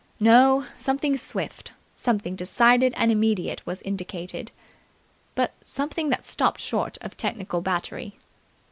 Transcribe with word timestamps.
No. 0.19 0.65
Something 0.77 1.15
swift, 1.15 1.73
something 1.93 2.35
decided 2.35 2.91
and 2.97 3.11
immediate 3.11 3.63
was 3.67 3.83
indicated, 3.83 4.51
but 5.35 5.53
something 5.63 6.09
that 6.09 6.25
stopped 6.25 6.59
short 6.59 6.97
of 7.01 7.15
technical 7.15 7.61
battery. 7.61 8.15